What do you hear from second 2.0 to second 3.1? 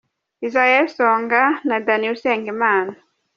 Usengimana.